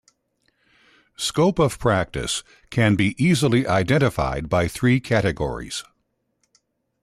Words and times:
Scope 1.15 1.59
of 1.59 1.77
practice 1.77 2.41
can 2.71 2.95
be 2.95 3.13
easily 3.23 3.67
identified 3.67 4.49
by 4.49 4.67
three 4.67 4.99
categories. 4.99 5.83